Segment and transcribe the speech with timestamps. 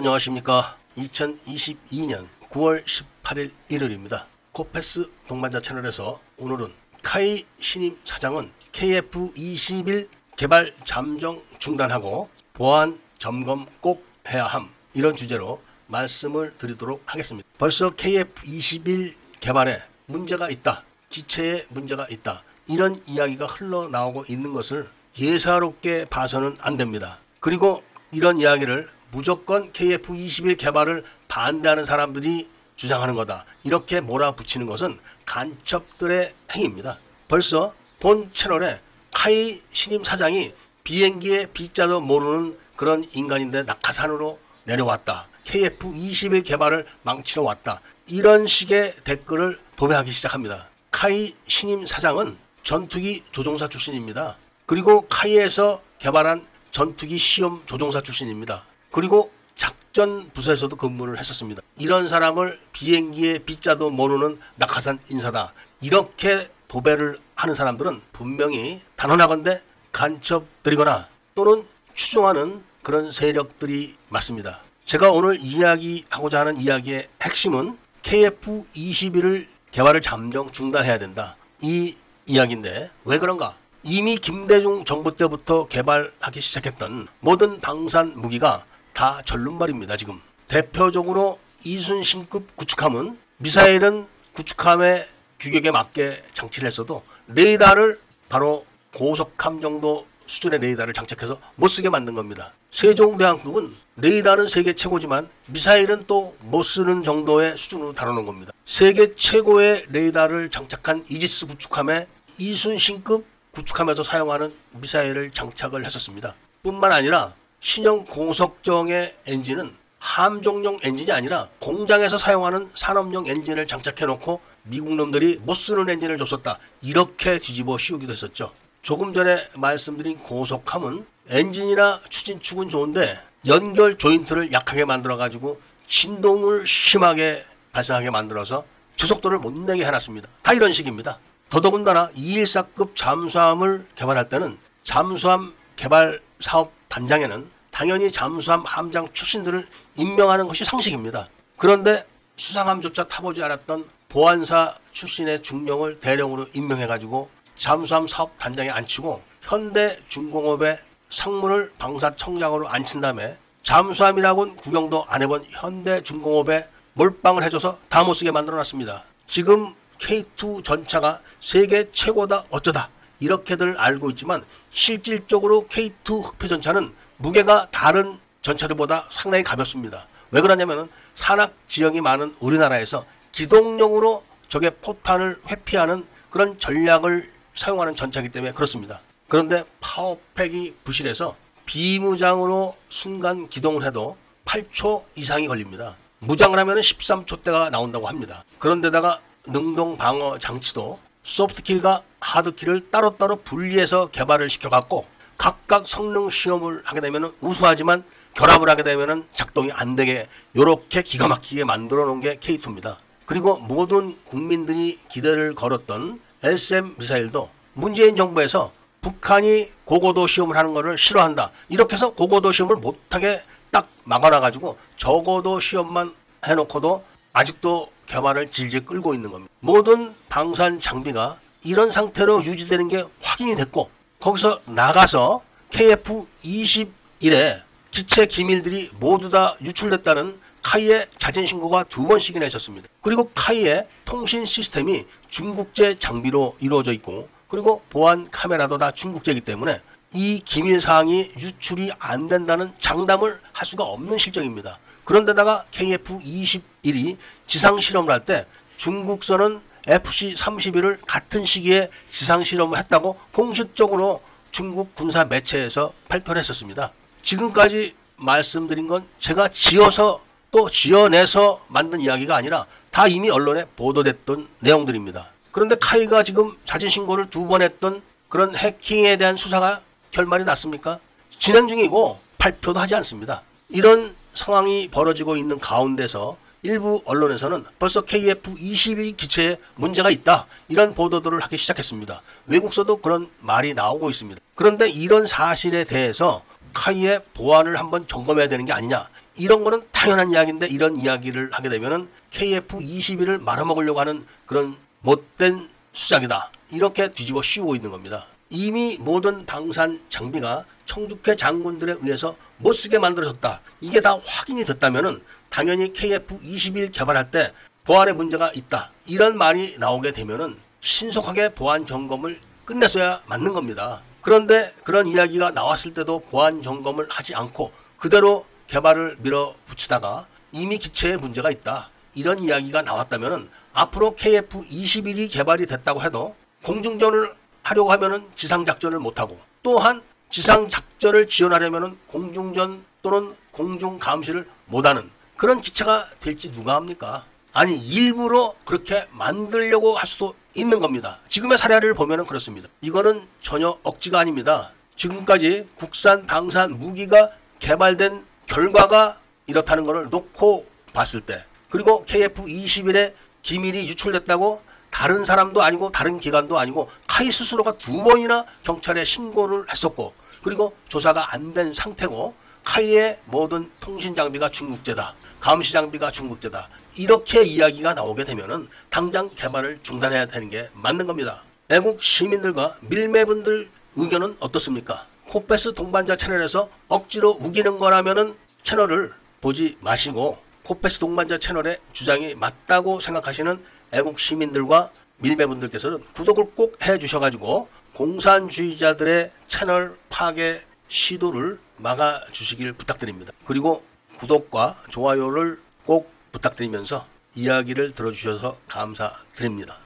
[0.00, 0.78] 안녕하십니까.
[0.96, 4.28] 2022년 9월 18일 일요일입니다.
[4.52, 10.08] 코페스 동반자 채널에서 오늘은 카이 신임 사장은 KF21
[10.38, 17.46] 개발 잠정 중단하고 보안 점검 꼭 해야 함 이런 주제로 말씀을 드리도록 하겠습니다.
[17.58, 20.82] 벌써 KF21 개발에 문제가 있다.
[21.10, 22.42] 기체에 문제가 있다.
[22.68, 24.88] 이런 이야기가 흘러나오고 있는 것을
[25.18, 27.18] 예사롭게 봐서는 안 됩니다.
[27.38, 27.82] 그리고
[28.12, 33.44] 이런 이야기를 무조건 KF21 개발을 반대하는 사람들이 주장하는 거다.
[33.62, 36.98] 이렇게 몰아붙이는 것은 간첩들의 행위입니다.
[37.28, 38.80] 벌써 본 채널에
[39.12, 45.28] 카이 신임 사장이 비행기의 B자도 모르는 그런 인간인데 낙하산으로 내려왔다.
[45.44, 47.80] KF21 개발을 망치러 왔다.
[48.06, 50.68] 이런 식의 댓글을 도배하기 시작합니다.
[50.90, 54.36] 카이 신임 사장은 전투기 조종사 출신입니다.
[54.66, 58.64] 그리고 카이에서 개발한 전투기 시험 조종사 출신입니다.
[58.90, 61.62] 그리고 작전 부서에서도 근무를 했었습니다.
[61.76, 65.52] 이런 사람을 비행기의 빗자도 모르는 낙하산 인사다.
[65.80, 74.62] 이렇게 도배를 하는 사람들은 분명히 단언하건대 간첩들이거나 또는 추종하는 그런 세력들이 맞습니다.
[74.84, 81.36] 제가 오늘 이야기하고자 하는 이야기의 핵심은 KF-21을 개발을 잠정 중단해야 된다.
[81.60, 83.56] 이 이야기인데 왜 그런가?
[83.82, 89.96] 이미 김대중 정부 때부터 개발하기 시작했던 모든 방산 무기가 다 절름발입니다.
[89.96, 95.06] 지금 대표적으로 이순신급 구축함은 미사일은 구축함의
[95.38, 102.52] 규격에 맞게 장치를 했어도 레이더를 바로 고속함 정도 수준의 레이더를 장착해서 못 쓰게 만든 겁니다.
[102.70, 108.52] 세종대왕급은 레이더는 세계 최고지만 미사일은 또 못 쓰는 정도의 수준으로 다루는 겁니다.
[108.64, 112.06] 세계 최고의 레이더를 장착한 이지스 구축함에
[112.38, 116.34] 이순신급 구축함에서 사용하는 미사일을 장착을 했었습니다.
[116.62, 124.94] 뿐만 아니라 신형 고속정의 엔진은 함정용 엔진이 아니라 공장에서 사용하는 산업용 엔진을 장착해 놓고 미국
[124.94, 126.58] 놈들이 못 쓰는 엔진을 줬었다.
[126.80, 128.52] 이렇게 뒤집어 씌우기도 했었죠.
[128.80, 138.08] 조금 전에 말씀드린 고속함은 엔진이나 추진축은 좋은데 연결 조인트를 약하게 만들어 가지고 진동을 심하게 발생하게
[138.08, 138.64] 만들어서
[138.96, 140.28] 주속도를 못 내게 해놨습니다.
[140.42, 141.18] 다 이런 식입니다.
[141.50, 150.64] 더더군다나 214급 잠수함을 개발할 때는 잠수함 개발 사업 단장에는 당연히 잠수함 함장 출신들을 임명하는 것이
[150.64, 151.28] 상식입니다.
[151.56, 152.04] 그런데
[152.36, 160.78] 수상함조차 타보지 않았던 보안사 출신의 중령을 대령으로 임명해가지고 잠수함 사업 단장에 앉히고 현대중공업의
[161.08, 169.04] 상무를 방사청장으로 앉힌 다음에 잠수함이라고는 구경도 안 해본 현대중공업에 몰빵을 해줘서 다 못쓰게 만들어놨습니다.
[169.26, 178.18] 지금 K2 전차가 세계 최고다 어쩌다 이렇게들 알고 있지만 실질적으로 K2 흑표 전차는 무게가 다른
[178.42, 180.06] 전차들보다 상당히 가볍습니다.
[180.30, 188.52] 왜 그러냐면은 산악 지형이 많은 우리나라에서 기동력으로 적의 포탄을 회피하는 그런 전략을 사용하는 전차이기 때문에
[188.52, 189.00] 그렇습니다.
[189.28, 191.36] 그런데 파워팩이 부실해서
[191.66, 195.96] 비무장으로 순간 기동을 해도 8초 이상이 걸립니다.
[196.18, 198.44] 무장을 하면 13초대가 나온다고 합니다.
[198.58, 205.06] 그런데다가 능동 방어 장치도 소프트킬과 하드킬을 따로따로 분리해서 개발을 시켜갖고
[205.38, 208.04] 각각 성능 시험을 하게 되면 우수하지만
[208.34, 212.96] 결합을 하게 되면 작동이 안 되게 이렇게 기가 막히게 만들어 놓은 게 K2입니다.
[213.26, 221.50] 그리고 모든 국민들이 기대를 걸었던 SM 미사일도 문재인 정부에서 북한이 고고도 시험을 하는 것을 싫어한다.
[221.68, 226.14] 이렇게 해서 고고도 시험을 못하게 딱 막아놔가지고 적어도 시험만
[226.44, 229.52] 해놓고도 아직도 개발을 질질 끌고 있는 겁니다.
[229.60, 233.88] 모든 방산 장비가 이런 상태로 유지되는 게 확인이 됐고
[234.18, 237.62] 거기서 나가서 KF-21에
[237.92, 242.88] 기체 기밀들이 모두 다 유출됐다는 카이의 자진 신고가 두 번씩이나 있었습니다.
[243.00, 249.80] 그리고 카이의 통신 시스템이 중국제 장비로 이루어져 있고 그리고 보안 카메라도 다 중국제이기 때문에
[250.12, 254.78] 이 기밀 사항이 유출이 안 된다는 장담을 할 수가 없는 실정입니다.
[255.10, 257.16] 그런데다가 KF-21이
[257.48, 258.44] 지상 실험을 할 때
[258.76, 264.22] 중국선은 FC-31을 같은 시기에 지상 실험을 했다고 공식적으로
[264.52, 266.92] 중국 군사 매체에서 발표를 했었습니다.
[267.24, 270.22] 지금까지 말씀드린 건 제가 지어서
[270.52, 275.32] 또 지어내서 만든 이야기가 아니라 다 이미 언론에 보도됐던 내용들입니다.
[275.50, 279.80] 그런데 카이가 지금 자진 신고를 두 번 했던 그런 해킹에 대한 수사가
[280.12, 281.00] 결말이 났습니까?
[281.30, 283.42] 진행 중이고 발표도 하지 않습니다.
[283.70, 290.46] 이런 상황이 벌어지고 있는 가운데서 일부 언론에서는 벌써 KF-22 기체에 문제가 있다.
[290.68, 292.20] 이런 보도들을 하기 시작했습니다.
[292.46, 294.40] 외국서도 그런 말이 나오고 있습니다.
[294.54, 296.42] 그런데 이런 사실에 대해서
[296.74, 299.08] 카이의 보안을 한번 점검해야 되는 게 아니냐.
[299.36, 306.50] 이런 거는 당연한 이야기인데 이런 이야기를 하게 되면은 KF21을 말아먹으려고 하는 그런 못된 수작이다.
[306.72, 308.26] 이렇게 뒤집어 씌우고 있는 겁니다.
[308.50, 313.60] 이미 모든 방산 장비가 청주회 장군들에 의해서 못 쓰게 만들어졌다.
[313.80, 317.52] 이게 다 확인이 됐다면은 당연히 KF21 개발할 때
[317.84, 318.92] 보안에 문제가 있다.
[319.06, 324.02] 이런 말이 나오게 되면은 신속하게 보안 점검을 끝냈어야 맞는 겁니다.
[324.20, 331.50] 그런데 그런 이야기가 나왔을 때도 보안 점검을 하지 않고 그대로 개발을 밀어붙이다가 이미 기체에 문제가
[331.50, 331.90] 있다.
[332.14, 340.68] 이런 이야기가 나왔다면 앞으로 KF-21이 개발이 됐다고 해도 공중전을 하려고 하면은 지상작전을 못하고 또한 지상
[340.68, 347.26] 작전을 지원하려면은 공중전 또는 공중 감시를 못하는 그런 기체가 될지 누가 합니까?
[347.52, 351.18] 아니 일부러 그렇게 만들려고 할 수도 있는 겁니다.
[351.28, 352.68] 지금의 사례를 보면 그렇습니다.
[352.80, 354.72] 이거는 전혀 억지가 아닙니다.
[354.94, 364.62] 지금까지 국산 방산 무기가 개발된 결과가 이렇다는 것을 놓고 봤을 때 그리고 KF-21에 기밀이 유출됐다고
[365.00, 370.12] 다른 사람도 아니고 다른 기관도 아니고 카이 스스로가 두 번이나 경찰에 신고를 했었고
[370.42, 375.14] 그리고 조사가 안 된 상태고 카이의 모든 통신 장비가 중국제다.
[375.40, 376.68] 감시 장비가 중국제다.
[376.96, 381.44] 이렇게 이야기가 나오게 되면은 당장 개발을 중단해야 되는 게 맞는 겁니다.
[381.70, 385.06] 애국 시민들과 밀매분들 의견은 어떻습니까?
[385.28, 393.64] 코페스 동반자 채널에서 억지로 우기는 거라면은 채널을 보지 마시고 코페스 동반자 채널의 주장이 맞다고 생각하시는
[393.92, 403.32] 애국 시민들과 밀매분들께서는 구독을 꼭 해주셔가지고 공산주의자들의 채널 파괴 시도를 막아주시길 부탁드립니다.
[403.44, 403.82] 그리고
[404.16, 409.78] 구독과 좋아요를 꼭 부탁드리면서 이야기를 들어주셔서 감사드립니다.